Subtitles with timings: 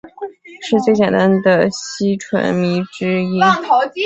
[0.63, 3.39] 是最简单的烯醇醚之一。